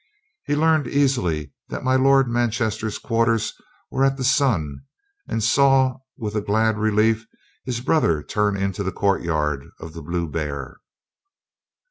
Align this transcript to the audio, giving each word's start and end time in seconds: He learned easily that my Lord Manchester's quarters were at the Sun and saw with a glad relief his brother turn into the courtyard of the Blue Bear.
He 0.47 0.55
learned 0.55 0.87
easily 0.87 1.51
that 1.69 1.83
my 1.83 1.95
Lord 1.95 2.27
Manchester's 2.27 2.97
quarters 2.97 3.53
were 3.91 4.03
at 4.03 4.17
the 4.17 4.23
Sun 4.23 4.79
and 5.27 5.43
saw 5.43 5.99
with 6.17 6.33
a 6.33 6.41
glad 6.41 6.79
relief 6.79 7.27
his 7.65 7.81
brother 7.81 8.23
turn 8.23 8.57
into 8.57 8.81
the 8.81 8.91
courtyard 8.91 9.63
of 9.79 9.93
the 9.93 10.01
Blue 10.01 10.27
Bear. 10.27 10.77